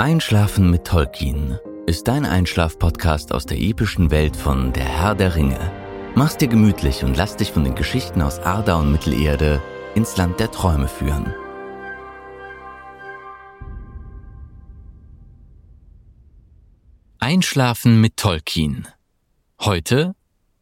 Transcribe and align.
Einschlafen 0.00 0.70
mit 0.70 0.84
Tolkien 0.84 1.58
ist 1.86 2.06
dein 2.06 2.24
Einschlaf-Podcast 2.24 3.32
aus 3.32 3.46
der 3.46 3.58
epischen 3.58 4.12
Welt 4.12 4.36
von 4.36 4.72
Der 4.72 4.84
Herr 4.84 5.16
der 5.16 5.34
Ringe. 5.34 5.58
Mach's 6.14 6.36
dir 6.36 6.46
gemütlich 6.46 7.02
und 7.02 7.16
lass 7.16 7.34
dich 7.34 7.50
von 7.50 7.64
den 7.64 7.74
Geschichten 7.74 8.22
aus 8.22 8.38
Arda 8.38 8.76
und 8.76 8.92
Mittelerde 8.92 9.60
ins 9.96 10.16
Land 10.16 10.38
der 10.38 10.52
Träume 10.52 10.86
führen. 10.86 11.34
Einschlafen 17.18 18.00
mit 18.00 18.16
Tolkien. 18.16 18.86
Heute 19.58 20.14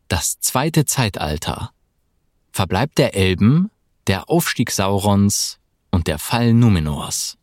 das 0.08 0.41
zweite 0.41 0.86
Zeitalter. 0.86 1.72
Verbleib 2.52 2.94
der 2.94 3.14
Elben, 3.14 3.70
der 4.06 4.30
Aufstieg 4.30 4.70
Saurons 4.70 5.58
und 5.91 6.06
der 6.06 6.18
Fall 6.18 6.55
Numenors. 6.55 7.36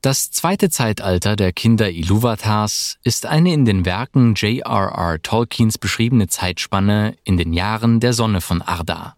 Das 0.00 0.30
zweite 0.30 0.70
Zeitalter 0.70 1.34
der 1.34 1.52
Kinder 1.52 1.90
Iluvatars 1.90 2.98
ist 3.02 3.26
eine 3.26 3.52
in 3.52 3.64
den 3.64 3.84
Werken 3.84 4.34
J.R.R. 4.34 5.20
Tolkiens 5.20 5.76
beschriebene 5.76 6.28
Zeitspanne 6.28 7.16
in 7.24 7.36
den 7.36 7.52
Jahren 7.52 7.98
der 7.98 8.12
Sonne 8.12 8.40
von 8.40 8.62
Arda. 8.62 9.16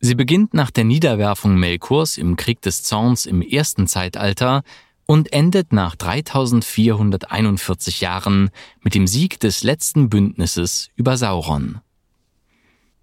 Sie 0.00 0.14
beginnt 0.14 0.52
nach 0.52 0.70
der 0.70 0.84
Niederwerfung 0.84 1.56
Melkors 1.56 2.18
im 2.18 2.36
Krieg 2.36 2.60
des 2.60 2.82
Zorns 2.82 3.24
im 3.24 3.40
ersten 3.40 3.86
Zeitalter 3.86 4.64
und 5.06 5.32
endet 5.32 5.72
nach 5.72 5.96
3441 5.96 8.02
Jahren 8.02 8.50
mit 8.82 8.94
dem 8.94 9.06
Sieg 9.06 9.40
des 9.40 9.62
letzten 9.62 10.10
Bündnisses 10.10 10.90
über 10.96 11.16
Sauron. 11.16 11.80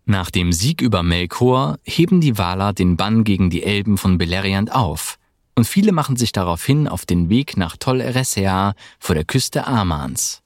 Nach 0.06 0.30
dem 0.30 0.54
Sieg 0.54 0.82
über 0.82 1.02
Melkor 1.02 1.80
heben 1.84 2.22
die 2.22 2.38
Valar 2.38 2.74
den 2.74 2.98
Bann 2.98 3.24
gegen 3.24 3.50
die 3.50 3.64
Elben 3.64 3.98
von 3.98 4.20
Beleriand 4.20 4.72
auf, 4.72 5.18
und 5.56 5.66
viele 5.66 5.92
machen 5.92 6.16
sich 6.16 6.32
daraufhin 6.32 6.88
auf 6.88 7.06
den 7.06 7.30
Weg 7.30 7.58
nach 7.58 7.78
Tol 7.78 8.02
Eressëa 8.02 8.74
vor 9.00 9.16
der 9.16 9.26
Küste 9.26 9.68
Amans. 9.68 10.42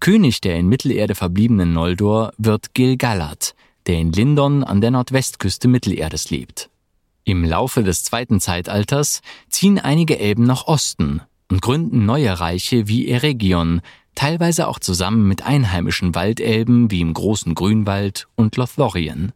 König 0.00 0.40
der 0.40 0.56
in 0.56 0.68
Mittelerde 0.68 1.14
verbliebenen 1.14 1.72
Noldor 1.72 2.32
wird 2.36 2.74
Gil-galad, 2.74 3.54
der 3.86 3.98
in 3.98 4.12
Lindon 4.12 4.64
an 4.64 4.80
der 4.80 4.90
Nordwestküste 4.90 5.68
Mittelerdes 5.68 6.30
lebt. 6.30 6.70
Im 7.24 7.44
Laufe 7.44 7.84
des 7.84 8.02
zweiten 8.02 8.40
Zeitalters 8.40 9.20
ziehen 9.48 9.78
einige 9.78 10.18
Elben 10.18 10.44
nach 10.44 10.66
Osten 10.66 11.22
und 11.50 11.62
gründen 11.62 12.04
neue 12.04 12.40
Reiche 12.40 12.88
wie 12.88 13.08
Eregion, 13.08 13.80
teilweise 14.14 14.66
auch 14.66 14.78
zusammen 14.78 15.28
mit 15.28 15.42
einheimischen 15.42 16.14
Waldelben 16.14 16.90
wie 16.90 17.00
im 17.00 17.14
großen 17.14 17.54
Grünwald 17.54 18.26
und 18.34 18.56
Lothlorien. 18.56 19.32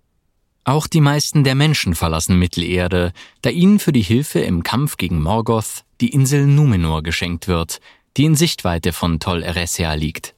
Auch 0.69 0.89
die 0.89 1.00
meisten 1.00 1.45
der 1.45 1.55
Menschen 1.55 1.95
verlassen 1.95 2.41
Mittelerde, 2.41 3.13
da 3.40 3.51
ihnen 3.51 3.79
für 3.79 3.92
die 3.92 4.02
Hilfe 4.02 4.40
im 4.40 4.64
Kampf 4.64 4.96
gegen 4.96 5.23
Morgoth 5.23 5.85
die 6.01 6.08
Insel 6.08 6.45
Numenor 6.45 7.05
geschenkt 7.05 7.46
wird, 7.46 7.79
die 8.17 8.24
in 8.24 8.35
Sichtweite 8.35 8.92
von 8.92 9.20
Tol 9.20 9.45
Eressëa 9.45 9.95
liegt. 9.95 10.35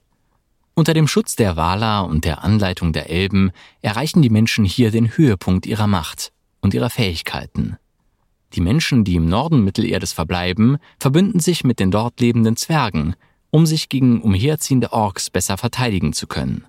Unter 0.74 0.92
dem 0.92 1.08
Schutz 1.08 1.34
der 1.34 1.56
Valar 1.56 2.06
und 2.06 2.26
der 2.26 2.44
Anleitung 2.44 2.92
der 2.92 3.08
Elben 3.08 3.52
erreichen 3.80 4.20
die 4.20 4.28
Menschen 4.28 4.66
hier 4.66 4.90
den 4.90 5.16
Höhepunkt 5.16 5.64
ihrer 5.64 5.86
Macht 5.86 6.30
und 6.60 6.74
ihrer 6.74 6.90
Fähigkeiten. 6.90 7.78
Die 8.52 8.60
Menschen, 8.60 9.04
die 9.04 9.14
im 9.14 9.30
Norden 9.30 9.64
Mittelerdes 9.64 10.12
verbleiben, 10.12 10.76
verbünden 10.98 11.40
sich 11.40 11.64
mit 11.64 11.80
den 11.80 11.90
dort 11.90 12.20
lebenden 12.20 12.56
Zwergen, 12.56 13.14
um 13.48 13.64
sich 13.64 13.88
gegen 13.88 14.20
umherziehende 14.20 14.92
Orks 14.92 15.30
besser 15.30 15.56
verteidigen 15.56 16.12
zu 16.12 16.26
können. 16.26 16.66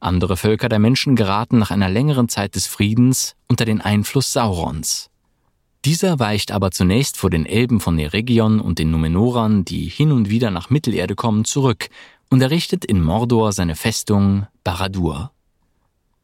Andere 0.00 0.36
Völker 0.36 0.68
der 0.68 0.78
Menschen 0.78 1.16
geraten 1.16 1.58
nach 1.58 1.70
einer 1.70 1.88
längeren 1.88 2.28
Zeit 2.28 2.54
des 2.54 2.66
Friedens 2.66 3.34
unter 3.48 3.64
den 3.64 3.80
Einfluss 3.80 4.32
Saurons. 4.32 5.10
Dieser 5.84 6.18
weicht 6.18 6.52
aber 6.52 6.70
zunächst 6.70 7.16
vor 7.16 7.30
den 7.30 7.46
Elben 7.46 7.80
von 7.80 7.98
Eregion 7.98 8.60
und 8.60 8.78
den 8.78 8.90
Numenorern, 8.90 9.64
die 9.64 9.88
hin 9.88 10.12
und 10.12 10.28
wieder 10.28 10.50
nach 10.50 10.70
Mittelerde 10.70 11.14
kommen, 11.14 11.44
zurück 11.44 11.88
und 12.30 12.42
errichtet 12.42 12.84
in 12.84 13.02
Mordor 13.02 13.52
seine 13.52 13.74
Festung 13.74 14.46
Baradur. 14.64 15.32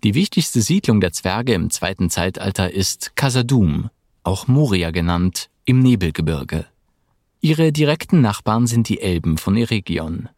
Die 0.04 0.14
wichtigste 0.14 0.60
Siedlung 0.60 1.00
der 1.00 1.12
Zwerge 1.12 1.54
im 1.54 1.70
zweiten 1.70 2.10
Zeitalter 2.10 2.70
ist 2.70 3.16
Khazad-dûm, 3.16 3.88
auch 4.22 4.46
Moria 4.48 4.90
genannt, 4.90 5.48
im 5.64 5.80
Nebelgebirge. 5.80 6.66
Ihre 7.40 7.72
direkten 7.72 8.20
Nachbarn 8.20 8.66
sind 8.66 8.88
die 8.88 9.00
Elben 9.00 9.38
von 9.38 9.56
Eregion. 9.56 10.28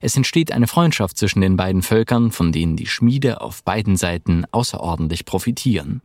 Es 0.00 0.16
entsteht 0.16 0.50
eine 0.50 0.66
Freundschaft 0.66 1.18
zwischen 1.18 1.42
den 1.42 1.56
beiden 1.56 1.82
Völkern, 1.82 2.32
von 2.32 2.52
denen 2.52 2.74
die 2.74 2.86
Schmiede 2.86 3.42
auf 3.42 3.62
beiden 3.62 3.96
Seiten 3.96 4.46
außerordentlich 4.50 5.26
profitieren. 5.26 6.00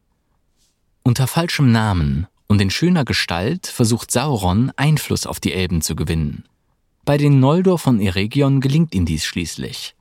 Unter 1.04 1.28
falschem 1.28 1.72
Namen 1.72 2.28
und 2.48 2.62
in 2.62 2.70
schöner 2.70 3.06
Gestalt 3.06 3.68
versucht 3.68 4.12
Sauron 4.12 4.72
Einfluss 4.76 5.26
auf 5.26 5.40
die 5.40 5.54
Elben 5.54 5.82
zu 5.82 5.96
gewinnen. 5.96 6.44
Bei 7.06 7.18
den 7.18 7.40
Noldor 7.40 7.80
von 7.80 8.02
Eregion 8.02 8.60
gelingt 8.60 8.94
ihm 8.94 9.06
dies 9.06 9.26
schließlich. 9.26 9.96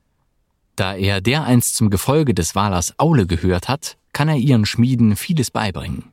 Da 0.75 0.95
er 0.95 1.21
dereinst 1.21 1.75
zum 1.75 1.89
Gefolge 1.89 2.33
des 2.33 2.53
Valers 2.53 2.99
Aule 2.99 3.27
gehört 3.27 3.69
hat, 3.69 3.97
kann 4.11 4.27
er 4.27 4.37
ihren 4.37 4.65
Schmieden 4.65 5.15
vieles 5.15 5.51
beibringen. 5.51 6.11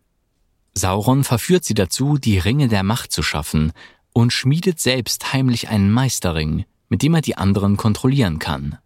Sauron 0.75 1.25
verführt 1.25 1.64
sie 1.64 1.75
dazu, 1.75 2.16
die 2.16 2.38
Ringe 2.38 2.69
der 2.69 2.82
Macht 2.82 3.12
zu 3.12 3.22
schaffen 3.22 3.72
und 4.12 4.32
schmiedet 4.32 4.78
selbst 4.78 5.32
heimlich 5.32 5.69
einen 5.69 5.91
Meisterring, 5.91 6.64
mit 6.92 7.03
dem 7.03 7.14
er 7.14 7.22
die 7.22 7.38
anderen 7.38 7.78
kontrollieren 7.78 8.38
kann. 8.38 8.76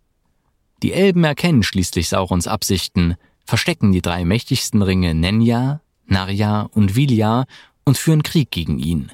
Die 0.81 0.93
Elben 0.93 1.25
erkennen 1.25 1.65
schließlich 1.65 2.09
Saurons 2.09 2.47
Absichten, 2.47 3.17
verstecken 3.44 3.91
die 3.91 4.00
drei 4.00 4.25
mächtigsten 4.25 4.81
Ringe 4.81 5.12
Nenya, 5.12 5.81
Narja 6.06 6.69
und 6.72 6.95
Vilja 6.95 7.47
und 7.84 7.99
führen 7.99 8.22
Krieg 8.22 8.53
gegen 8.53 8.78
ihn. 8.78 9.11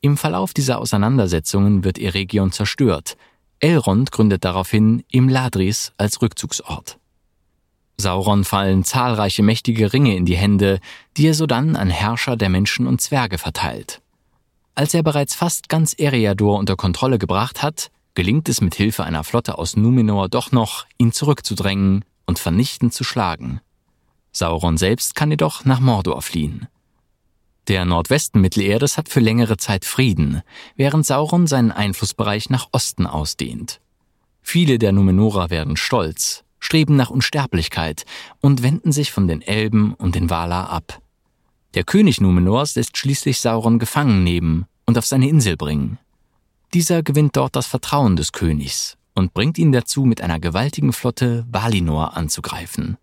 Im 0.00 0.16
Verlauf 0.16 0.52
dieser 0.52 0.80
Auseinandersetzungen 0.80 1.84
wird 1.84 2.00
Eregion 2.00 2.50
zerstört, 2.50 3.16
Elrond 3.60 4.10
gründet 4.10 4.44
daraufhin 4.44 5.04
Imladris 5.12 5.92
als 5.96 6.20
Rückzugsort. 6.20 6.98
Sauron 7.96 8.42
fallen 8.42 8.82
zahlreiche 8.82 9.44
mächtige 9.44 9.92
Ringe 9.92 10.16
in 10.16 10.26
die 10.26 10.36
Hände, 10.36 10.80
die 11.16 11.28
er 11.28 11.34
sodann 11.34 11.76
an 11.76 11.90
Herrscher 11.90 12.36
der 12.36 12.48
Menschen 12.48 12.88
und 12.88 13.00
Zwerge 13.00 13.38
verteilt. 13.38 14.02
Als 14.76 14.92
er 14.92 15.04
bereits 15.04 15.36
fast 15.36 15.68
ganz 15.68 15.94
Eriador 15.96 16.58
unter 16.58 16.74
Kontrolle 16.74 17.18
gebracht 17.18 17.62
hat, 17.62 17.92
gelingt 18.14 18.48
es 18.48 18.60
mit 18.60 18.74
Hilfe 18.74 19.04
einer 19.04 19.22
Flotte 19.22 19.56
aus 19.56 19.76
Numenor 19.76 20.28
doch 20.28 20.50
noch, 20.50 20.84
ihn 20.98 21.12
zurückzudrängen 21.12 22.04
und 22.26 22.38
vernichtend 22.40 22.92
zu 22.92 23.04
schlagen. 23.04 23.60
Sauron 24.32 24.76
selbst 24.76 25.14
kann 25.14 25.30
jedoch 25.30 25.64
nach 25.64 25.78
Mordor 25.78 26.22
fliehen. 26.22 26.66
Der 27.68 27.84
Nordwesten 27.84 28.40
Mittelerdes 28.40 28.98
hat 28.98 29.08
für 29.08 29.20
längere 29.20 29.56
Zeit 29.56 29.84
Frieden, 29.84 30.42
während 30.74 31.06
Sauron 31.06 31.46
seinen 31.46 31.70
Einflussbereich 31.70 32.50
nach 32.50 32.68
Osten 32.72 33.06
ausdehnt. 33.06 33.80
Viele 34.42 34.78
der 34.78 34.92
Numenorer 34.92 35.50
werden 35.50 35.76
stolz, 35.76 36.44
streben 36.58 36.96
nach 36.96 37.10
Unsterblichkeit 37.10 38.04
und 38.40 38.62
wenden 38.62 38.90
sich 38.90 39.12
von 39.12 39.28
den 39.28 39.40
Elben 39.40 39.94
und 39.94 40.16
den 40.16 40.30
Valar 40.30 40.68
ab. 40.68 41.00
Der 41.74 41.84
König 41.84 42.20
Numenors 42.20 42.74
lässt 42.74 42.98
schließlich 42.98 43.40
Sauron 43.40 43.78
gefangen 43.78 44.24
nehmen 44.24 44.66
und 44.86 44.98
auf 44.98 45.06
seine 45.06 45.28
Insel 45.28 45.56
bringen. 45.56 45.98
Dieser 46.72 47.02
gewinnt 47.02 47.36
dort 47.36 47.56
das 47.56 47.66
Vertrauen 47.66 48.16
des 48.16 48.32
Königs 48.32 48.96
und 49.14 49.32
bringt 49.32 49.58
ihn 49.58 49.72
dazu, 49.72 50.04
mit 50.04 50.20
einer 50.20 50.40
gewaltigen 50.40 50.92
Flotte 50.92 51.46
Valinor 51.50 52.16
anzugreifen. 52.16 52.96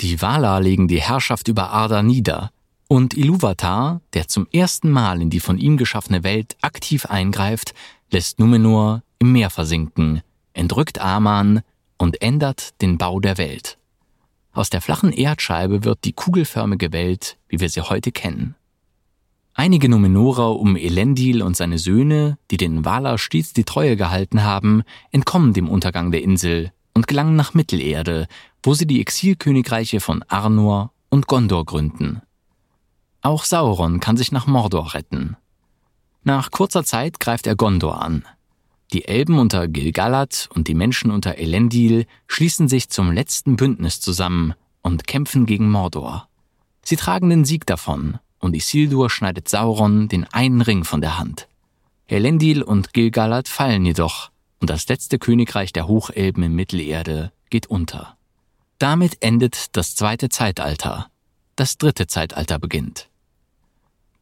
Die 0.00 0.20
Valar 0.20 0.60
legen 0.60 0.88
die 0.88 1.00
Herrschaft 1.00 1.48
über 1.48 1.70
Arda 1.70 2.02
nieder 2.02 2.50
und 2.88 3.14
Iluvatar, 3.14 4.00
der 4.14 4.28
zum 4.28 4.46
ersten 4.52 4.90
Mal 4.90 5.22
in 5.22 5.30
die 5.30 5.40
von 5.40 5.58
ihm 5.58 5.76
geschaffene 5.76 6.24
Welt 6.24 6.56
aktiv 6.60 7.06
eingreift, 7.06 7.74
lässt 8.10 8.38
Numenor 8.38 9.02
im 9.18 9.32
Meer 9.32 9.50
versinken, 9.50 10.22
entrückt 10.52 11.00
Aman 11.00 11.62
und 11.98 12.20
ändert 12.20 12.80
den 12.82 12.98
Bau 12.98 13.20
der 13.20 13.38
Welt. 13.38 13.78
Aus 14.52 14.68
der 14.68 14.82
flachen 14.82 15.12
Erdscheibe 15.12 15.84
wird 15.84 16.04
die 16.04 16.12
kugelförmige 16.12 16.92
Welt, 16.92 17.38
wie 17.48 17.60
wir 17.60 17.70
sie 17.70 17.80
heute 17.80 18.12
kennen. 18.12 18.54
Einige 19.54 19.90
Numenorer 19.90 20.58
um 20.58 20.76
Elendil 20.76 21.42
und 21.42 21.56
seine 21.56 21.78
Söhne, 21.78 22.38
die 22.50 22.56
den 22.56 22.86
Valar 22.86 23.18
stets 23.18 23.52
die 23.52 23.64
Treue 23.64 23.96
gehalten 23.96 24.42
haben, 24.42 24.82
entkommen 25.10 25.52
dem 25.52 25.68
Untergang 25.68 26.10
der 26.10 26.22
Insel 26.22 26.72
und 26.94 27.06
gelangen 27.06 27.36
nach 27.36 27.52
Mittelerde, 27.52 28.28
wo 28.62 28.72
sie 28.72 28.86
die 28.86 29.00
Exilkönigreiche 29.00 30.00
von 30.00 30.24
Arnor 30.28 30.92
und 31.10 31.26
Gondor 31.26 31.66
gründen. 31.66 32.22
Auch 33.20 33.44
Sauron 33.44 34.00
kann 34.00 34.16
sich 34.16 34.32
nach 34.32 34.46
Mordor 34.46 34.94
retten. 34.94 35.36
Nach 36.24 36.50
kurzer 36.50 36.82
Zeit 36.82 37.20
greift 37.20 37.46
er 37.46 37.54
Gondor 37.54 38.00
an. 38.00 38.24
Die 38.92 39.06
Elben 39.06 39.38
unter 39.38 39.68
Gilgalad 39.68 40.48
und 40.54 40.66
die 40.66 40.74
Menschen 40.74 41.10
unter 41.10 41.36
Elendil 41.36 42.06
schließen 42.26 42.68
sich 42.68 42.88
zum 42.88 43.12
letzten 43.12 43.56
Bündnis 43.56 44.00
zusammen 44.00 44.54
und 44.82 45.06
kämpfen 45.06 45.44
gegen 45.44 45.70
Mordor. 45.70 46.28
Sie 46.84 46.96
tragen 46.96 47.28
den 47.28 47.44
Sieg 47.44 47.66
davon 47.66 48.18
und 48.42 48.54
Isildur 48.54 49.08
schneidet 49.08 49.48
Sauron 49.48 50.08
den 50.08 50.24
einen 50.24 50.60
Ring 50.60 50.84
von 50.84 51.00
der 51.00 51.18
Hand. 51.18 51.48
Elendil 52.06 52.62
und 52.62 52.92
Gilgalad 52.92 53.48
fallen 53.48 53.86
jedoch 53.86 54.30
und 54.60 54.68
das 54.68 54.86
letzte 54.88 55.18
Königreich 55.18 55.72
der 55.72 55.88
Hochelben 55.88 56.42
in 56.42 56.54
Mittelerde 56.54 57.32
geht 57.48 57.66
unter. 57.68 58.16
Damit 58.78 59.22
endet 59.22 59.76
das 59.76 59.94
zweite 59.94 60.28
Zeitalter. 60.28 61.08
Das 61.56 61.78
dritte 61.78 62.06
Zeitalter 62.06 62.58
beginnt. 62.58 63.08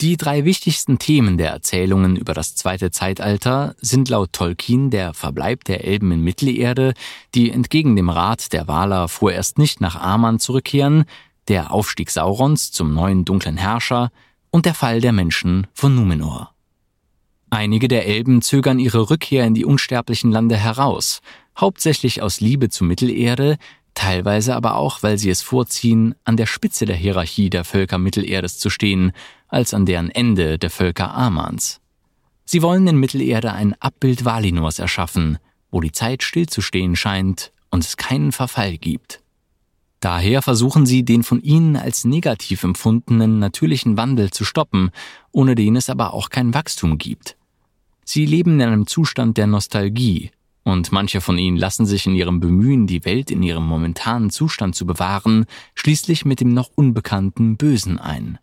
Die 0.01 0.17
drei 0.17 0.47
wichtigsten 0.47 0.99
Themen 0.99 1.37
der 1.37 1.51
Erzählungen 1.51 2.17
über 2.17 2.33
das 2.33 2.55
zweite 2.55 2.91
Zeitalter 2.91 3.75
sind 3.83 4.09
laut 4.09 4.33
Tolkien 4.33 4.89
der 4.89 5.13
Verbleib 5.13 5.65
der 5.65 5.85
Elben 5.85 6.11
in 6.11 6.23
Mittelerde, 6.23 6.95
die 7.35 7.51
entgegen 7.51 7.97
dem 7.97 8.09
Rat 8.09 8.55
der 8.55 8.67
Valar 8.67 9.09
vorerst 9.09 9.59
nicht 9.59 9.83
nach 9.83 9.97
Aman 9.97 10.39
zurückkehren, 10.39 11.05
der 11.51 11.73
Aufstieg 11.73 12.11
Saurons 12.11 12.71
zum 12.71 12.95
neuen 12.95 13.25
dunklen 13.25 13.57
Herrscher 13.57 14.11
und 14.51 14.67
der 14.67 14.75
Fall 14.75 15.01
der 15.01 15.13
Menschen 15.13 15.67
von 15.75 15.95
Numenor. 15.97 16.55
Einige 17.51 17.89
der 17.89 18.07
Elben 18.07 18.41
zögern 18.41 18.79
ihre 18.79 19.11
Rückkehr 19.11 19.45
in 19.45 19.55
die 19.55 19.65
unsterblichen 19.65 20.31
Lande 20.31 20.57
heraus, 20.57 21.21
hauptsächlich 21.59 22.23
aus 22.23 22.41
Liebe 22.41 22.69
zu 22.69 22.85
Mittelerde, 22.85 23.59
teilweise 23.95 24.55
aber 24.55 24.77
auch, 24.77 25.03
weil 25.03 25.19
sie 25.19 25.29
es 25.29 25.43
vorziehen, 25.43 26.15
an 26.23 26.37
der 26.37 26.47
Spitze 26.47 26.87
der 26.87 26.95
Hierarchie 26.95 27.51
der 27.51 27.65
Völker 27.65 27.99
Mittelerdes 27.99 28.61
zu 28.61 28.71
stehen, 28.71 29.11
als 29.49 29.75
an 29.75 29.87
deren 29.87 30.11
Ende 30.11 30.57
der 30.57 30.71
Völker 30.71 31.13
Amans. 31.13 31.81
Sie 32.45 32.63
wollen 32.63 32.87
in 32.87 32.97
Mittelerde 32.97 33.53
ein 33.53 33.75
Abbild 33.81 34.25
Valinors 34.25 34.79
erschaffen, 34.79 35.39
wo 35.73 35.81
die 35.81 35.93
Zeit 35.93 36.23
stillzustehen 36.23 36.95
scheint 36.95 37.51
und 37.71 37.83
es 37.83 37.97
keinen 37.97 38.31
Verfall 38.31 38.79
gibt. 38.79 39.21
Daher 40.01 40.41
versuchen 40.41 40.87
sie, 40.87 41.05
den 41.05 41.23
von 41.23 41.43
ihnen 41.43 41.77
als 41.77 42.05
negativ 42.05 42.65
empfundenen 42.65 43.39
natürlichen 43.39 43.99
Wandel 43.99 44.31
zu 44.31 44.45
stoppen, 44.45 44.91
ohne 45.31 45.55
den 45.55 45.77
es 45.77 45.91
aber 45.91 46.15
auch 46.15 46.31
kein 46.31 46.55
Wachstum 46.55 46.97
gibt. 46.97 47.37
Sie 48.05 48.25
leben 48.25 48.55
in 48.55 48.63
einem 48.63 48.87
Zustand 48.87 49.37
der 49.37 49.47
Nostalgie, 49.47 50.31
und 50.63 50.93
manche 50.93 51.21
von 51.21 51.39
ihnen 51.39 51.57
lassen 51.57 51.87
sich 51.87 52.07
in 52.07 52.15
ihrem 52.15 52.41
Bemühen, 52.41 52.87
die 52.87 53.05
Welt 53.05 53.31
in 53.31 53.43
ihrem 53.43 53.67
momentanen 53.67 54.31
Zustand 54.31 54.75
zu 54.75 54.87
bewahren, 54.87 55.47
schließlich 55.75 56.25
mit 56.25 56.41
dem 56.41 56.53
noch 56.53 56.71
unbekannten 56.75 57.57
Bösen 57.57 57.99
ein. 57.99 58.39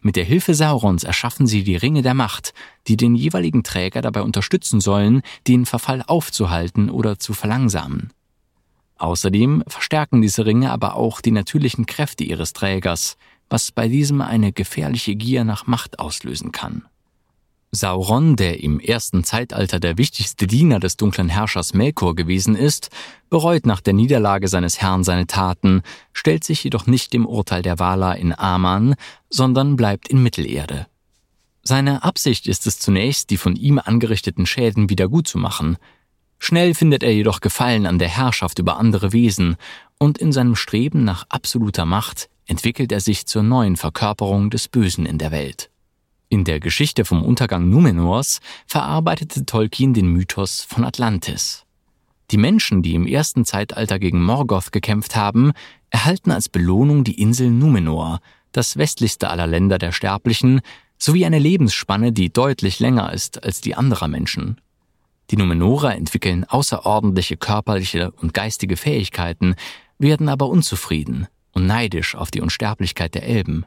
Mit 0.00 0.16
der 0.16 0.24
Hilfe 0.24 0.54
Saurons 0.54 1.04
erschaffen 1.04 1.46
sie 1.46 1.62
die 1.62 1.76
Ringe 1.76 2.02
der 2.02 2.14
Macht, 2.14 2.54
die 2.88 2.96
den 2.96 3.14
jeweiligen 3.14 3.62
Träger 3.62 4.00
dabei 4.00 4.22
unterstützen 4.22 4.80
sollen, 4.80 5.22
den 5.46 5.66
Verfall 5.66 6.02
aufzuhalten 6.06 6.88
oder 6.88 7.18
zu 7.18 7.34
verlangsamen. 7.34 8.10
Außerdem 9.00 9.64
verstärken 9.66 10.20
diese 10.20 10.44
Ringe 10.44 10.70
aber 10.70 10.94
auch 10.94 11.22
die 11.22 11.30
natürlichen 11.30 11.86
Kräfte 11.86 12.22
ihres 12.22 12.52
Trägers, 12.52 13.16
was 13.48 13.72
bei 13.72 13.88
diesem 13.88 14.20
eine 14.20 14.52
gefährliche 14.52 15.16
Gier 15.16 15.42
nach 15.44 15.66
Macht 15.66 15.98
auslösen 15.98 16.52
kann. 16.52 16.84
Sauron, 17.72 18.36
der 18.36 18.62
im 18.62 18.78
ersten 18.78 19.24
Zeitalter 19.24 19.80
der 19.80 19.96
wichtigste 19.96 20.46
Diener 20.46 20.80
des 20.80 20.98
dunklen 20.98 21.30
Herrschers 21.30 21.72
Melkor 21.72 22.14
gewesen 22.14 22.54
ist, 22.54 22.90
bereut 23.30 23.64
nach 23.64 23.80
der 23.80 23.94
Niederlage 23.94 24.48
seines 24.48 24.82
Herrn 24.82 25.02
seine 25.02 25.26
Taten, 25.26 25.82
stellt 26.12 26.44
sich 26.44 26.62
jedoch 26.62 26.86
nicht 26.86 27.14
dem 27.14 27.24
Urteil 27.24 27.62
der 27.62 27.78
Valar 27.78 28.16
in 28.16 28.38
Aman, 28.38 28.96
sondern 29.30 29.76
bleibt 29.76 30.08
in 30.08 30.22
Mittelerde. 30.22 30.88
Seine 31.62 32.02
Absicht 32.02 32.46
ist 32.46 32.66
es 32.66 32.78
zunächst, 32.78 33.30
die 33.30 33.38
von 33.38 33.56
ihm 33.56 33.78
angerichteten 33.78 34.44
Schäden 34.44 34.90
wiedergutzumachen. 34.90 35.78
Schnell 36.42 36.74
findet 36.74 37.02
er 37.02 37.12
jedoch 37.12 37.40
Gefallen 37.40 37.86
an 37.86 37.98
der 37.98 38.08
Herrschaft 38.08 38.58
über 38.58 38.78
andere 38.78 39.12
Wesen, 39.12 39.56
und 39.98 40.16
in 40.16 40.32
seinem 40.32 40.56
Streben 40.56 41.04
nach 41.04 41.26
absoluter 41.28 41.84
Macht 41.84 42.30
entwickelt 42.46 42.90
er 42.90 43.00
sich 43.00 43.26
zur 43.26 43.42
neuen 43.42 43.76
Verkörperung 43.76 44.48
des 44.48 44.66
Bösen 44.66 45.04
in 45.04 45.18
der 45.18 45.30
Welt. 45.30 45.70
In 46.30 46.44
der 46.44 46.58
Geschichte 46.58 47.04
vom 47.04 47.22
Untergang 47.22 47.68
Numenors 47.68 48.40
verarbeitete 48.66 49.44
Tolkien 49.44 49.92
den 49.92 50.06
Mythos 50.06 50.62
von 50.62 50.84
Atlantis. 50.84 51.66
Die 52.30 52.38
Menschen, 52.38 52.82
die 52.82 52.94
im 52.94 53.06
ersten 53.06 53.44
Zeitalter 53.44 53.98
gegen 53.98 54.22
Morgoth 54.22 54.72
gekämpft 54.72 55.16
haben, 55.16 55.52
erhalten 55.90 56.30
als 56.30 56.48
Belohnung 56.48 57.04
die 57.04 57.20
Insel 57.20 57.50
Numenor, 57.50 58.20
das 58.52 58.78
westlichste 58.78 59.28
aller 59.28 59.46
Länder 59.46 59.78
der 59.78 59.92
Sterblichen, 59.92 60.62
sowie 60.96 61.26
eine 61.26 61.38
Lebensspanne, 61.38 62.12
die 62.12 62.32
deutlich 62.32 62.80
länger 62.80 63.12
ist 63.12 63.44
als 63.44 63.60
die 63.60 63.74
anderer 63.74 64.08
Menschen. 64.08 64.60
Die 65.30 65.36
Numenorer 65.36 65.94
entwickeln 65.94 66.44
außerordentliche 66.44 67.36
körperliche 67.36 68.10
und 68.10 68.34
geistige 68.34 68.76
Fähigkeiten, 68.76 69.54
werden 69.98 70.28
aber 70.28 70.48
unzufrieden 70.48 71.28
und 71.52 71.66
neidisch 71.66 72.14
auf 72.16 72.30
die 72.30 72.40
Unsterblichkeit 72.40 73.14
der 73.14 73.24
Elben. 73.24 73.64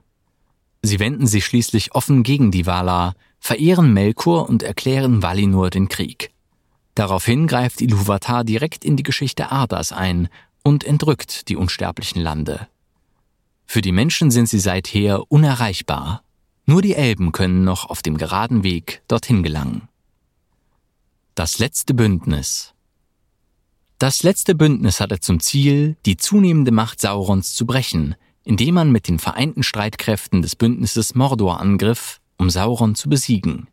Sie 0.81 0.99
wenden 0.99 1.27
sich 1.27 1.45
schließlich 1.45 1.95
offen 1.95 2.23
gegen 2.23 2.51
die 2.51 2.65
Valar, 2.65 3.13
verehren 3.39 3.93
Melkor 3.93 4.49
und 4.49 4.63
erklären 4.63 5.21
Valinor 5.21 5.69
den 5.69 5.87
Krieg. 5.87 6.31
Daraufhin 6.95 7.47
greift 7.47 7.81
Iluvatar 7.81 8.43
direkt 8.43 8.83
in 8.83 8.97
die 8.97 9.03
Geschichte 9.03 9.51
Ardas 9.51 9.91
ein 9.91 10.27
und 10.63 10.83
entrückt 10.83 11.47
die 11.47 11.55
unsterblichen 11.55 12.21
Lande. 12.21 12.67
Für 13.65 13.81
die 13.81 13.91
Menschen 13.93 14.31
sind 14.31 14.49
sie 14.49 14.59
seither 14.59 15.31
unerreichbar. 15.31 16.23
Nur 16.65 16.81
die 16.81 16.95
Elben 16.95 17.31
können 17.31 17.63
noch 17.63 17.89
auf 17.89 18.01
dem 18.01 18.17
geraden 18.17 18.63
Weg 18.63 19.01
dorthin 19.07 19.43
gelangen. 19.43 19.87
Das 21.35 21.57
letzte 21.57 21.95
Bündnis 21.95 22.75
Das 23.97 24.21
letzte 24.21 24.53
Bündnis 24.53 24.99
hatte 24.99 25.19
zum 25.19 25.39
Ziel, 25.39 25.97
die 26.05 26.15
zunehmende 26.15 26.69
Macht 26.69 27.01
Saurons 27.01 27.55
zu 27.55 27.65
brechen, 27.65 28.13
indem 28.43 28.75
man 28.75 28.91
mit 28.91 29.07
den 29.07 29.17
vereinten 29.17 29.63
Streitkräften 29.63 30.43
des 30.43 30.55
Bündnisses 30.55 31.15
Mordor 31.15 31.59
angriff, 31.59 32.21
um 32.37 32.51
Sauron 32.51 32.93
zu 32.93 33.09
besiegen. 33.09 33.67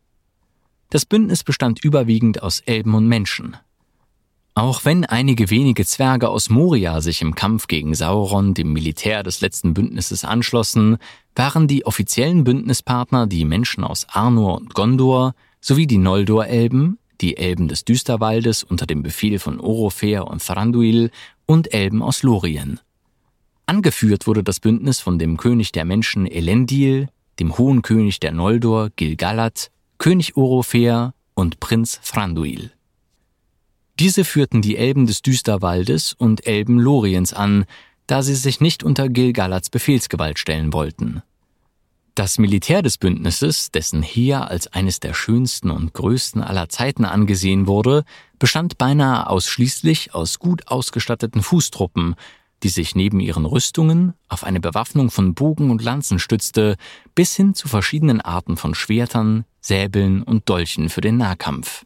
Das 0.89 1.05
Bündnis 1.05 1.43
bestand 1.43 1.83
überwiegend 1.83 2.41
aus 2.41 2.61
Elben 2.61 2.95
und 2.95 3.07
Menschen. 3.07 3.57
Auch 4.55 4.83
wenn 4.83 5.05
einige 5.05 5.51
wenige 5.51 5.85
Zwerge 5.85 6.29
aus 6.29 6.49
Moria 6.49 6.99
sich 6.99 7.21
im 7.21 7.35
Kampf 7.35 7.67
gegen 7.67 7.93
Sauron 7.93 8.55
dem 8.55 8.73
Militär 8.73 9.21
des 9.21 9.39
letzten 9.39 9.75
Bündnisses 9.75 10.25
anschlossen, 10.25 10.97
waren 11.35 11.67
die 11.67 11.85
offiziellen 11.85 12.43
Bündnispartner 12.43 13.27
die 13.27 13.45
Menschen 13.45 13.83
aus 13.83 14.07
Arnor 14.09 14.57
und 14.57 14.73
Gondor 14.73 15.35
sowie 15.59 15.85
die 15.85 15.99
Noldor-Elben, 15.99 16.97
die 17.21 17.37
Elben 17.37 17.67
des 17.67 17.85
Düsterwaldes 17.85 18.63
unter 18.63 18.85
dem 18.85 19.03
Befehl 19.03 19.39
von 19.39 19.59
Orofer 19.59 20.27
und 20.27 20.45
Thranduil 20.45 21.11
und 21.45 21.73
Elben 21.73 22.01
aus 22.01 22.23
Lorien. 22.23 22.79
Angeführt 23.65 24.27
wurde 24.27 24.43
das 24.43 24.59
Bündnis 24.59 24.99
von 24.99 25.19
dem 25.19 25.37
König 25.37 25.71
der 25.71 25.85
Menschen 25.85 26.25
Elendil, 26.25 27.09
dem 27.39 27.57
hohen 27.57 27.81
König 27.81 28.19
der 28.19 28.31
Noldor 28.31 28.89
Gilgalad, 28.95 29.71
König 29.97 30.35
Orofer 30.35 31.13
und 31.35 31.59
Prinz 31.59 32.01
Thranduil. 32.01 32.71
Diese 33.99 34.25
führten 34.25 34.61
die 34.61 34.77
Elben 34.77 35.05
des 35.05 35.21
Düsterwaldes 35.21 36.13
und 36.13 36.47
Elben 36.47 36.79
Loriens 36.79 37.33
an, 37.33 37.65
da 38.07 38.23
sie 38.23 38.35
sich 38.35 38.59
nicht 38.59 38.83
unter 38.83 39.09
Gilgalads 39.09 39.69
Befehlsgewalt 39.69 40.39
stellen 40.39 40.73
wollten. 40.73 41.21
Das 42.13 42.37
Militär 42.37 42.81
des 42.81 42.97
Bündnisses, 42.97 43.71
dessen 43.71 44.03
Heer 44.03 44.49
als 44.49 44.67
eines 44.67 44.99
der 44.99 45.13
schönsten 45.13 45.71
und 45.71 45.93
größten 45.93 46.43
aller 46.43 46.67
Zeiten 46.67 47.05
angesehen 47.05 47.67
wurde, 47.67 48.03
bestand 48.37 48.77
beinahe 48.77 49.29
ausschließlich 49.29 50.13
aus 50.13 50.37
gut 50.37 50.67
ausgestatteten 50.67 51.41
Fußtruppen, 51.41 52.15
die 52.63 52.69
sich 52.69 52.95
neben 52.95 53.21
ihren 53.21 53.45
Rüstungen 53.45 54.13
auf 54.27 54.43
eine 54.43 54.59
Bewaffnung 54.59 55.09
von 55.09 55.33
Bogen 55.33 55.71
und 55.71 55.81
Lanzen 55.81 56.19
stützte, 56.19 56.75
bis 57.15 57.35
hin 57.35 57.55
zu 57.55 57.69
verschiedenen 57.69 58.19
Arten 58.19 58.57
von 58.57 58.75
Schwertern, 58.75 59.45
Säbeln 59.61 60.21
und 60.21 60.49
Dolchen 60.49 60.89
für 60.89 61.01
den 61.01 61.15
Nahkampf. 61.17 61.85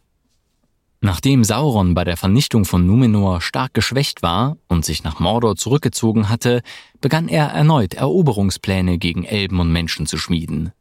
Nachdem 1.01 1.43
Sauron 1.43 1.93
bei 1.93 2.03
der 2.03 2.17
Vernichtung 2.17 2.65
von 2.65 2.85
Numenor 2.85 3.41
stark 3.41 3.73
geschwächt 3.73 4.23
war 4.23 4.57
und 4.67 4.85
sich 4.85 5.03
nach 5.03 5.19
Mordor 5.19 5.55
zurückgezogen 5.55 6.29
hatte, 6.29 6.61
begann 7.01 7.27
er 7.27 7.47
erneut 7.47 7.93
Eroberungspläne 7.93 8.97
gegen 8.97 9.23
Elben 9.23 9.59
und 9.59 9.71
Menschen 9.71 10.07
zu 10.07 10.17
schmieden. 10.17 10.71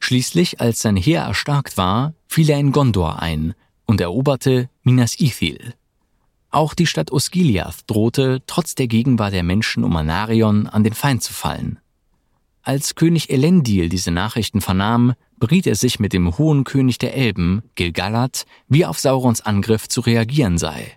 Schließlich, 0.00 0.60
als 0.60 0.80
sein 0.80 0.96
Heer 0.96 1.22
erstarkt 1.22 1.76
war, 1.76 2.14
fiel 2.26 2.50
er 2.50 2.58
in 2.58 2.72
Gondor 2.72 3.20
ein 3.20 3.54
und 3.84 4.00
eroberte 4.00 4.68
Minas 4.82 5.20
Ithil. 5.20 5.74
Auch 6.50 6.74
die 6.74 6.86
Stadt 6.86 7.12
Osgiliath 7.12 7.82
drohte, 7.86 8.42
trotz 8.46 8.74
der 8.74 8.88
Gegenwart 8.88 9.32
der 9.32 9.42
Menschen 9.42 9.84
um 9.84 9.96
Anarion, 9.96 10.66
an 10.66 10.82
den 10.82 10.92
Feind 10.92 11.22
zu 11.22 11.32
fallen. 11.32 11.78
Als 12.62 12.94
König 12.94 13.30
Elendil 13.30 13.88
diese 13.88 14.10
Nachrichten 14.10 14.60
vernahm, 14.60 15.14
beriet 15.42 15.66
er 15.66 15.74
sich 15.74 15.98
mit 15.98 16.12
dem 16.12 16.38
hohen 16.38 16.62
König 16.62 16.98
der 16.98 17.16
Elben, 17.16 17.64
Gilgalad, 17.74 18.44
wie 18.68 18.86
auf 18.86 19.00
Saurons 19.00 19.40
Angriff 19.40 19.88
zu 19.88 20.00
reagieren 20.00 20.56
sei. 20.56 20.96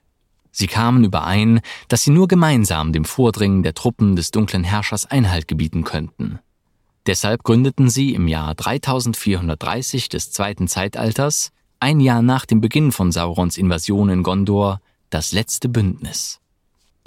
Sie 0.51 0.67
kamen 0.67 1.03
überein, 1.03 1.61
dass 1.87 2.03
sie 2.03 2.11
nur 2.11 2.27
gemeinsam 2.27 2.93
dem 2.93 3.05
Vordringen 3.05 3.63
der 3.63 3.73
Truppen 3.73 4.15
des 4.15 4.29
dunklen 4.29 4.63
Herrschers 4.63 5.07
Einhalt 5.07 5.47
gebieten 5.47 5.83
könnten. 5.83 6.37
Deshalb 7.07 7.43
gründeten 7.43 7.89
sie 7.89 8.13
im 8.13 8.27
Jahr 8.27 8.53
3430 8.53 10.09
des 10.09 10.29
zweiten 10.29 10.67
Zeitalters, 10.67 11.49
ein 11.79 11.99
Jahr 11.99 12.21
nach 12.21 12.45
dem 12.45 12.61
Beginn 12.61 12.91
von 12.91 13.11
Saurons 13.11 13.57
Invasion 13.57 14.09
in 14.09 14.21
Gondor, 14.21 14.79
das 15.09 15.31
letzte 15.31 15.69
Bündnis. 15.69 16.39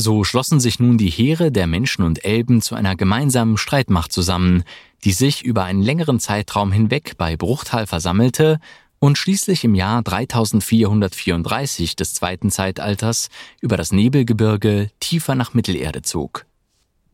So 0.01 0.23
schlossen 0.23 0.61
sich 0.61 0.79
nun 0.79 0.97
die 0.97 1.11
Heere 1.11 1.51
der 1.51 1.67
Menschen 1.67 2.05
und 2.05 2.25
Elben 2.25 2.63
zu 2.63 2.77
einer 2.77 2.95
gemeinsamen 2.95 3.57
Streitmacht 3.57 4.13
zusammen, 4.13 4.63
die 5.03 5.13
sich 5.13 5.43
über 5.43 5.65
einen 5.65 5.83
längeren 5.83 6.21
Zeitraum 6.21 6.71
hinweg 6.71 7.15
bei 7.19 7.37
Bruchtal 7.37 7.89
versammelte 7.89 8.61
und 9.01 9.19
schließlich 9.19 9.65
im 9.65 9.75
Jahr 9.75 10.03
3434 10.03 11.97
des 11.97 12.15
zweiten 12.15 12.53
Zeitalters 12.53 13.29
über 13.61 13.77
das 13.77 13.91
Nebelgebirge 13.91 14.91
tiefer 15.01 15.35
nach 15.35 15.53
Mittelerde 15.53 16.03
zog. 16.03 16.47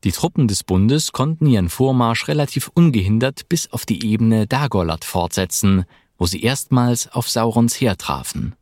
Die 0.04 0.12
Truppen 0.12 0.46
des 0.46 0.62
Bundes 0.62 1.12
konnten 1.12 1.46
ihren 1.46 1.70
Vormarsch 1.70 2.28
relativ 2.28 2.70
ungehindert 2.74 3.48
bis 3.48 3.72
auf 3.72 3.86
die 3.86 4.04
Ebene 4.04 4.46
Dagorlat 4.46 5.06
fortsetzen, 5.06 5.86
wo 6.18 6.26
sie 6.26 6.42
erstmals 6.42 7.10
auf 7.10 7.30
Saurons 7.30 7.80
Heer 7.80 7.96
trafen. 7.96 8.54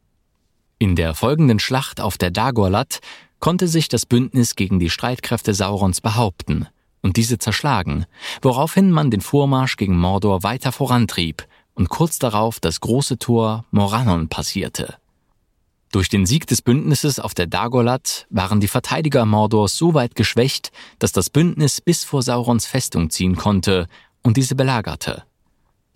In 0.79 0.95
der 0.95 1.15
folgenden 1.15 1.59
Schlacht 1.59 2.01
auf 2.01 2.19
der 2.19 2.31
Dagorlat 2.31 3.01
konnte 3.43 3.67
sich 3.67 3.89
das 3.89 4.07
Bündnis 4.07 4.55
gegen 4.55 4.79
die 4.79 4.89
Streitkräfte 4.89 5.53
Saurons 5.53 6.01
behaupten 6.01 6.69
und 7.03 7.17
diese 7.17 7.39
zerschlagen, 7.39 8.07
woraufhin 8.41 8.93
man 8.93 9.11
den 9.11 9.21
Vormarsch 9.21 9.77
gegen 9.77 9.99
Mordor 9.99 10.45
weiter 10.45 10.71
vorantrieb 10.71 11.49
und 11.75 11.89
kurz 11.89 12.21
darauf 12.21 12.61
das 12.61 12.81
große 12.81 13.19
Tor 13.19 13.65
Morannon 13.73 14.29
passierte. 14.29 14.95
Durch 15.91 16.09
den 16.09 16.25
Sieg 16.25 16.47
des 16.47 16.63
Bündnisses 16.63 17.19
auf 17.19 17.35
der 17.35 17.49
Dagorlat 17.49 18.29
waren 18.31 18.61
die 18.61 18.69
Verteidiger 18.69 19.27
Mordors 19.27 19.77
so 19.77 19.93
weit 19.93 20.15
geschwächt, 20.15 20.71
dass 21.01 21.11
das 21.11 21.29
Bündnis 21.29 21.81
bis 21.81 22.05
vor 22.05 22.23
Saurons 22.23 22.67
Festung 22.67 23.11
ziehen 23.11 23.35
konnte 23.35 23.89
und 24.23 24.37
diese 24.37 24.55
belagerte. 24.55 25.25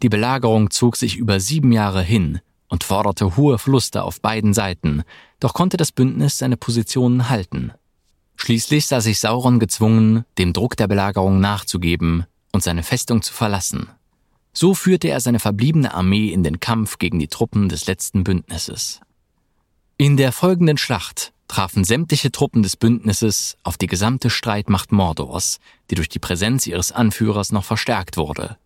Die 0.03 0.09
Belagerung 0.09 0.71
zog 0.71 0.97
sich 0.97 1.17
über 1.17 1.39
sieben 1.39 1.71
Jahre 1.71 2.03
hin 2.03 2.41
und 2.69 2.85
forderte 2.85 3.37
hohe 3.37 3.59
Verluste 3.59 4.03
auf 4.03 4.21
beiden 4.21 4.55
Seiten, 4.55 5.03
doch 5.41 5.55
konnte 5.55 5.77
das 5.77 5.93
Bündnis 5.93 6.39
seine 6.39 6.57
Positionen 6.57 7.29
halten. 7.29 7.73
Schließlich 8.37 8.87
sah 8.87 9.01
sich 9.01 9.19
Sauron 9.19 9.59
gezwungen, 9.59 10.25
dem 10.39 10.53
Druck 10.53 10.77
der 10.77 10.89
Belagerung 10.89 11.41
nachzugeben 11.41 12.27
und 12.53 12.63
seine 12.63 12.83
Festung 12.83 13.23
zu 13.23 13.33
verlassen. 13.33 13.89
So 14.53 14.75
führte 14.75 15.09
er 15.09 15.21
seine 15.21 15.39
verbliebene 15.39 15.93
Armee 15.93 16.29
in 16.29 16.43
den 16.43 16.61
Kampf 16.61 16.99
gegen 16.99 17.19
die 17.19 17.29
Truppen 17.29 17.69
des 17.69 17.87
letzten 17.87 18.25
Bündnisses. 18.25 19.01
In 19.99 20.17
der 20.17 20.33
folgenden 20.33 20.79
Schlacht 20.79 21.33
trafen 21.49 21.85
sämtliche 21.85 22.33
Truppen 22.33 22.63
des 22.63 22.77
Bündnisses 22.77 23.57
auf 23.63 23.77
die 23.77 23.87
gesamte 23.87 24.31
Streitmacht 24.31 24.93
Mordors, 24.93 25.59
die 25.91 25.95
durch 25.95 26.09
die 26.09 26.19
Präsenz 26.19 26.67
ihres 26.67 26.93
Anführers 26.93 27.53
noch 27.53 27.65
verstärkt 27.65 28.17
wurde. 28.17 28.57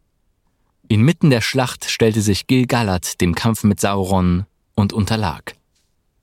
Inmitten 0.91 1.31
der 1.31 1.41
Schlacht 1.41 1.85
stellte 1.85 2.21
sich 2.21 2.49
Gil-galad 2.49 3.21
dem 3.21 3.37
Kampf 3.37 3.63
mit 3.63 3.79
Sauron 3.79 4.47
und 4.75 4.93
unterlag. 4.93 5.55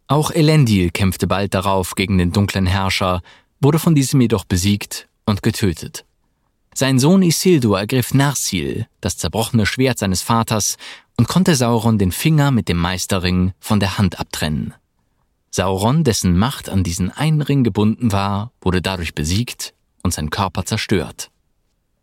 Auch 0.08 0.30
Elendil 0.30 0.90
kämpfte 0.90 1.26
bald 1.26 1.54
darauf 1.54 1.96
gegen 1.96 2.18
den 2.18 2.34
dunklen 2.34 2.66
Herrscher, 2.66 3.22
wurde 3.62 3.80
von 3.80 3.96
diesem 3.96 4.20
jedoch 4.20 4.44
besiegt 4.44 5.08
und 5.26 5.42
getötet. 5.42 6.04
Sein 6.76 7.00
Sohn 7.00 7.22
Isildur 7.22 7.80
ergriff 7.80 8.14
Narsil, 8.14 8.88
das 9.00 9.16
zerbrochene 9.16 9.66
Schwert 9.66 10.00
seines 10.00 10.22
Vaters, 10.22 10.76
und 11.16 11.30
konnte 11.30 11.56
Sauron 11.56 11.98
den 11.98 12.12
Finger 12.12 12.52
mit 12.52 12.68
dem 12.68 12.78
Meisterring 12.78 13.54
von 13.62 13.80
der 13.80 13.98
Hand 13.98 14.20
abtrennen. 14.20 14.74
Sauron, 15.50 16.04
dessen 16.04 16.38
Macht 16.38 16.68
an 16.68 16.84
diesen 16.84 17.10
einen 17.10 17.42
Ring 17.42 17.64
gebunden 17.64 18.12
war, 18.12 18.52
wurde 18.60 18.82
dadurch 18.82 19.16
besiegt 19.16 19.74
und 20.04 20.14
sein 20.14 20.30
Körper 20.30 20.66
zerstört. 20.66 21.32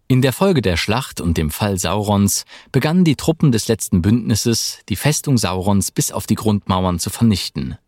In 0.07 0.21
der 0.21 0.35
Folge 0.35 0.61
der 0.61 0.77
Schlacht 0.77 1.23
und 1.23 1.39
dem 1.39 1.51
Fall 1.51 1.79
Saurons 1.79 2.45
begannen 2.73 3.05
die 3.05 3.17
Truppen 3.17 3.53
des 3.53 3.69
letzten 3.69 4.03
Bündnisses, 4.03 4.81
die 4.91 4.97
Festung 4.97 5.39
Saurons 5.39 5.91
bis 5.91 6.13
auf 6.13 6.27
die 6.27 6.35
Grundmauern 6.35 6.99
zu 6.99 7.09
vernichten. 7.09 7.79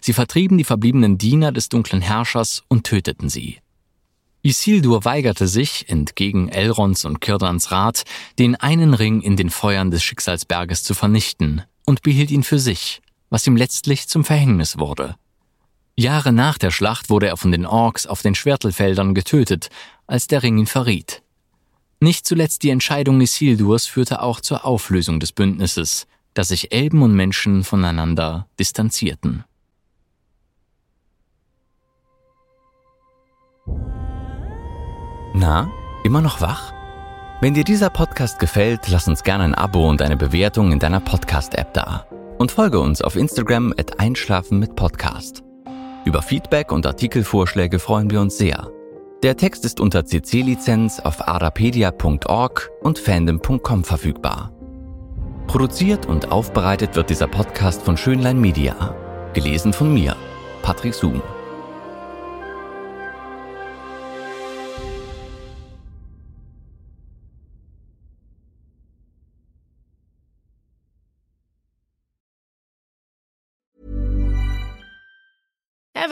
Sie 0.00 0.12
vertrieben 0.12 0.58
die 0.58 0.64
verbliebenen 0.64 1.18
Diener 1.18 1.52
des 1.52 1.68
dunklen 1.68 2.02
Herrschers 2.02 2.64
und 2.66 2.84
töteten 2.84 3.28
sie. 3.28 3.60
Isildur 4.42 5.04
weigerte 5.04 5.46
sich, 5.46 5.88
entgegen 5.88 6.48
Elrons 6.48 7.04
und 7.04 7.20
Kirdans 7.20 7.70
Rat, 7.70 8.02
den 8.40 8.56
einen 8.56 8.92
Ring 8.92 9.20
in 9.20 9.36
den 9.36 9.50
Feuern 9.50 9.92
des 9.92 10.02
Schicksalsberges 10.02 10.82
zu 10.82 10.94
vernichten 10.94 11.62
und 11.86 12.02
behielt 12.02 12.32
ihn 12.32 12.42
für 12.42 12.58
sich, 12.58 13.00
was 13.30 13.46
ihm 13.46 13.54
letztlich 13.54 14.08
zum 14.08 14.24
Verhängnis 14.24 14.78
wurde. 14.78 15.14
Jahre 15.96 16.32
nach 16.32 16.58
der 16.58 16.72
Schlacht 16.72 17.08
wurde 17.08 17.28
er 17.28 17.36
von 17.36 17.52
den 17.52 17.66
Orks 17.66 18.08
auf 18.08 18.22
den 18.22 18.34
Schwertelfeldern 18.34 19.14
getötet, 19.14 19.68
als 20.08 20.26
der 20.26 20.42
Ring 20.42 20.58
ihn 20.58 20.66
verriet. 20.66 21.21
Nicht 22.02 22.26
zuletzt 22.26 22.64
die 22.64 22.70
Entscheidung 22.70 23.20
Isildurs 23.20 23.86
führte 23.86 24.22
auch 24.22 24.40
zur 24.40 24.64
Auflösung 24.64 25.20
des 25.20 25.30
Bündnisses, 25.30 26.08
dass 26.34 26.48
sich 26.48 26.72
Elben 26.72 27.00
und 27.00 27.14
Menschen 27.14 27.62
voneinander 27.62 28.48
distanzierten. 28.58 29.44
Na, 35.32 35.70
immer 36.02 36.20
noch 36.20 36.40
wach? 36.40 36.72
Wenn 37.40 37.54
dir 37.54 37.62
dieser 37.62 37.88
Podcast 37.88 38.40
gefällt, 38.40 38.88
lass 38.88 39.06
uns 39.06 39.22
gerne 39.22 39.44
ein 39.44 39.54
Abo 39.54 39.88
und 39.88 40.02
eine 40.02 40.16
Bewertung 40.16 40.72
in 40.72 40.80
deiner 40.80 40.98
Podcast-App 40.98 41.72
da. 41.72 42.08
Und 42.36 42.50
folge 42.50 42.80
uns 42.80 43.00
auf 43.00 43.14
Instagram 43.14 43.72
at 43.78 44.00
Einschlafen 44.00 44.58
mit 44.58 44.74
Podcast. 44.74 45.44
Über 46.04 46.20
Feedback 46.20 46.72
und 46.72 46.84
Artikelvorschläge 46.84 47.78
freuen 47.78 48.10
wir 48.10 48.20
uns 48.20 48.38
sehr. 48.38 48.72
Der 49.22 49.36
Text 49.36 49.64
ist 49.64 49.78
unter 49.78 50.04
CC-Lizenz 50.04 50.98
auf 50.98 51.28
arapedia.org 51.28 52.70
und 52.82 52.98
fandom.com 52.98 53.84
verfügbar. 53.84 54.50
Produziert 55.46 56.06
und 56.06 56.32
aufbereitet 56.32 56.96
wird 56.96 57.08
dieser 57.08 57.28
Podcast 57.28 57.82
von 57.82 57.96
Schönlein 57.96 58.40
Media. 58.40 58.96
Gelesen 59.32 59.72
von 59.72 59.94
mir, 59.94 60.16
Patrick 60.62 60.94
Zoom. 60.94 61.22